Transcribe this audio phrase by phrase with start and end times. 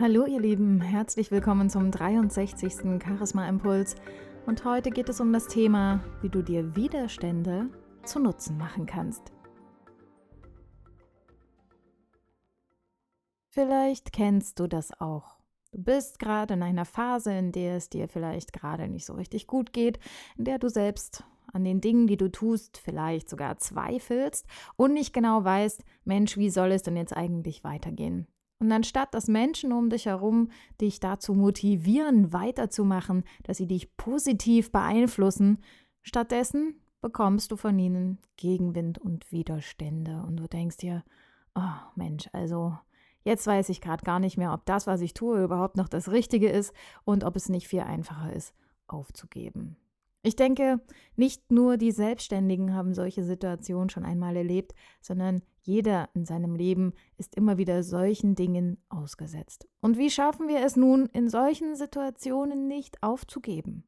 [0.00, 3.02] Hallo ihr Lieben, herzlich willkommen zum 63.
[3.04, 3.96] Charisma Impuls
[4.46, 7.68] und heute geht es um das Thema, wie du dir Widerstände
[8.04, 9.30] zu Nutzen machen kannst.
[13.50, 15.36] Vielleicht kennst du das auch.
[15.70, 19.46] Du bist gerade in einer Phase, in der es dir vielleicht gerade nicht so richtig
[19.46, 20.00] gut geht,
[20.38, 24.46] in der du selbst an den Dingen, die du tust, vielleicht sogar zweifelst
[24.76, 28.26] und nicht genau weißt, Mensch, wie soll es denn jetzt eigentlich weitergehen?
[28.60, 30.50] Und anstatt dass Menschen um dich herum
[30.80, 35.58] dich dazu motivieren, weiterzumachen, dass sie dich positiv beeinflussen,
[36.02, 40.22] stattdessen bekommst du von ihnen Gegenwind und Widerstände.
[40.26, 41.02] Und du denkst dir,
[41.54, 42.76] oh Mensch, also
[43.24, 46.10] jetzt weiß ich gerade gar nicht mehr, ob das, was ich tue, überhaupt noch das
[46.10, 46.74] Richtige ist
[47.04, 48.54] und ob es nicht viel einfacher ist,
[48.86, 49.76] aufzugeben.
[50.22, 50.80] Ich denke,
[51.16, 56.92] nicht nur die Selbstständigen haben solche Situationen schon einmal erlebt, sondern jeder in seinem Leben
[57.16, 59.68] ist immer wieder solchen Dingen ausgesetzt.
[59.80, 63.84] Und wie schaffen wir es nun, in solchen Situationen nicht aufzugeben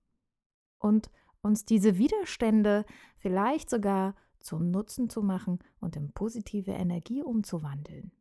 [0.78, 2.84] und uns diese Widerstände
[3.18, 8.12] vielleicht sogar zum Nutzen zu machen und in positive Energie umzuwandeln?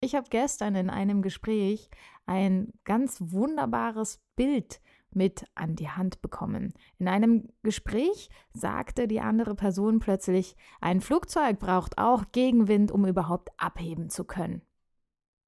[0.00, 1.88] Ich habe gestern in einem Gespräch
[2.26, 4.82] ein ganz wunderbares Bild
[5.14, 6.74] mit an die Hand bekommen.
[6.98, 13.50] In einem Gespräch sagte die andere Person plötzlich, ein Flugzeug braucht auch Gegenwind, um überhaupt
[13.56, 14.62] abheben zu können.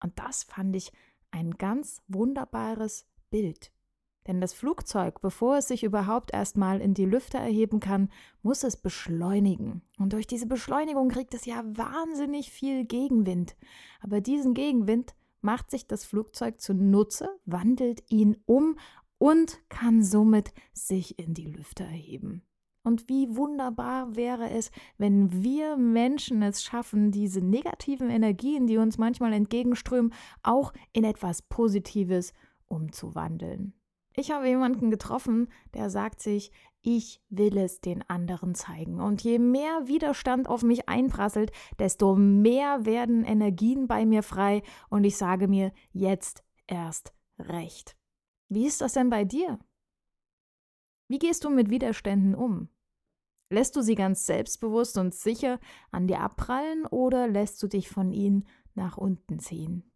[0.03, 0.93] Und das fand ich
[1.31, 3.73] ein ganz wunderbares Bild.
[4.27, 8.11] Denn das Flugzeug, bevor es sich überhaupt erstmal in die Lüfte erheben kann,
[8.43, 9.83] muss es beschleunigen.
[9.99, 13.57] Und durch diese Beschleunigung kriegt es ja wahnsinnig viel Gegenwind.
[14.01, 18.77] Aber diesen Gegenwind macht sich das Flugzeug zunutze, wandelt ihn um
[19.19, 22.43] und kann somit sich in die Lüfte erheben.
[22.87, 28.97] Und wie wunderbar wäre es, wenn wir Menschen es schaffen, diese negativen Energien, die uns
[28.97, 32.33] manchmal entgegenströmen, auch in etwas Positives
[32.67, 33.75] umzuwandeln.
[34.15, 39.01] Ich habe jemanden getroffen, der sagt sich, ich will es den anderen zeigen.
[39.01, 41.51] Und je mehr Widerstand auf mich einprasselt,
[41.81, 47.97] desto mehr werden Energien bei mir frei und ich sage mir jetzt erst recht.
[48.49, 49.59] Wie ist das denn bei dir?
[51.09, 52.69] Wie gehst du mit Widerständen um?
[53.51, 58.13] Lässt du sie ganz selbstbewusst und sicher an dir abprallen oder lässt du dich von
[58.13, 59.91] ihnen nach unten ziehen?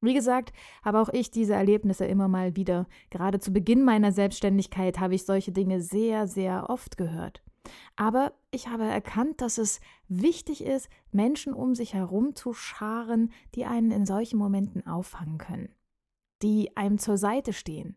[0.00, 0.52] Wie gesagt,
[0.82, 2.86] habe auch ich diese Erlebnisse immer mal wieder.
[3.08, 7.42] Gerade zu Beginn meiner Selbstständigkeit habe ich solche Dinge sehr, sehr oft gehört.
[7.96, 13.64] Aber ich habe erkannt, dass es wichtig ist, Menschen um sich herum zu scharen, die
[13.64, 15.74] einen in solchen Momenten auffangen können
[16.44, 17.96] die einem zur Seite stehen,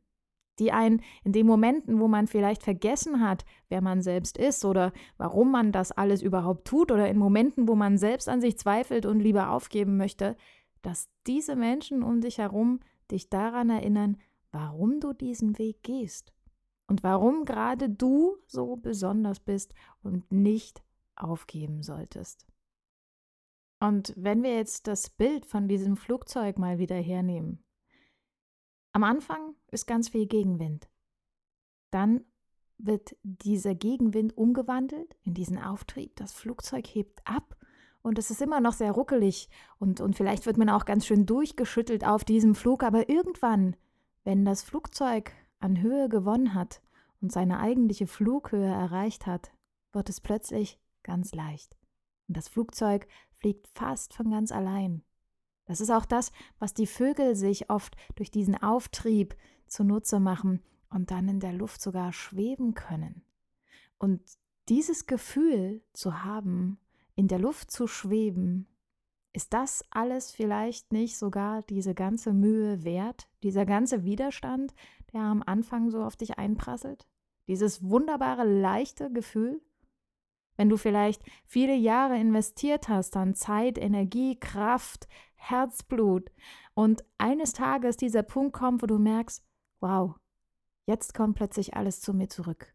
[0.58, 4.94] die einen in den Momenten, wo man vielleicht vergessen hat, wer man selbst ist oder
[5.18, 9.06] warum man das alles überhaupt tut oder in Momenten, wo man selbst an sich zweifelt
[9.06, 10.36] und lieber aufgeben möchte,
[10.82, 12.80] dass diese Menschen um dich herum
[13.12, 14.18] dich daran erinnern,
[14.52, 16.34] warum du diesen Weg gehst
[16.88, 20.82] und warum gerade du so besonders bist und nicht
[21.16, 22.48] aufgeben solltest.
[23.80, 27.64] Und wenn wir jetzt das Bild von diesem Flugzeug mal wieder hernehmen,
[28.98, 30.90] am Anfang ist ganz viel Gegenwind.
[31.92, 32.22] Dann
[32.80, 36.16] wird dieser Gegenwind umgewandelt in diesen Auftrieb.
[36.16, 37.56] Das Flugzeug hebt ab
[38.02, 41.28] und es ist immer noch sehr ruckelig und, und vielleicht wird man auch ganz schön
[41.28, 42.82] durchgeschüttelt auf diesem Flug.
[42.82, 43.76] Aber irgendwann,
[44.24, 46.82] wenn das Flugzeug an Höhe gewonnen hat
[47.22, 49.52] und seine eigentliche Flughöhe erreicht hat,
[49.94, 51.78] wird es plötzlich ganz leicht.
[52.28, 55.04] Und das Flugzeug fliegt fast von ganz allein.
[55.68, 59.36] Das ist auch das, was die Vögel sich oft durch diesen Auftrieb
[59.68, 63.22] zunutze machen und dann in der Luft sogar schweben können.
[64.00, 64.22] Und
[64.70, 66.80] dieses Gefühl zu haben,
[67.16, 68.68] in der Luft zu schweben,
[69.34, 74.74] ist das alles vielleicht nicht sogar diese ganze Mühe wert, dieser ganze Widerstand,
[75.14, 77.08] der am Anfang so auf dich einprasselt?
[77.48, 79.62] Dieses wunderbare, leichte Gefühl?
[80.56, 85.08] Wenn du vielleicht viele Jahre investiert hast an Zeit, Energie, Kraft,
[85.38, 86.30] Herzblut
[86.74, 89.44] und eines Tages dieser Punkt kommt, wo du merkst,
[89.80, 90.16] wow,
[90.86, 92.74] jetzt kommt plötzlich alles zu mir zurück.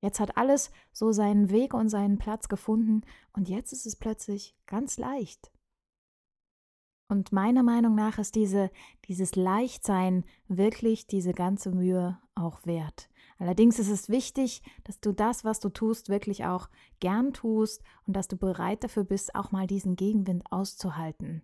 [0.00, 3.02] Jetzt hat alles so seinen Weg und seinen Platz gefunden
[3.32, 5.50] und jetzt ist es plötzlich ganz leicht.
[7.08, 8.70] Und meiner Meinung nach ist diese,
[9.06, 13.08] dieses Leichtsein wirklich diese ganze Mühe auch wert.
[13.38, 16.68] Allerdings ist es wichtig, dass du das, was du tust, wirklich auch
[17.00, 21.42] gern tust und dass du bereit dafür bist, auch mal diesen Gegenwind auszuhalten.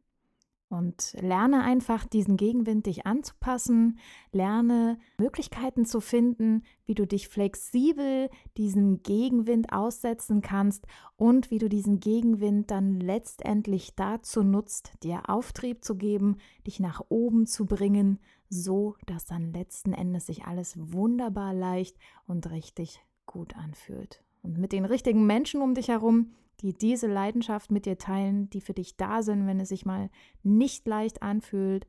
[0.71, 3.99] Und lerne einfach diesen Gegenwind dich anzupassen,
[4.31, 10.87] lerne Möglichkeiten zu finden, wie du dich flexibel diesem Gegenwind aussetzen kannst
[11.17, 17.03] und wie du diesen Gegenwind dann letztendlich dazu nutzt, dir Auftrieb zu geben, dich nach
[17.09, 21.97] oben zu bringen, so dass dann letzten Endes sich alles wunderbar leicht
[22.29, 24.23] und richtig gut anfühlt.
[24.43, 28.61] Und mit den richtigen Menschen um dich herum die diese Leidenschaft mit dir teilen, die
[28.61, 30.11] für dich da sind, wenn es sich mal
[30.43, 31.87] nicht leicht anfühlt,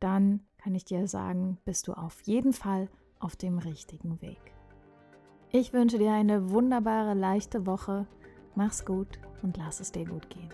[0.00, 4.40] dann kann ich dir sagen, bist du auf jeden Fall auf dem richtigen Weg.
[5.50, 8.06] Ich wünsche dir eine wunderbare, leichte Woche.
[8.54, 10.50] Mach's gut und lass es dir gut gehen.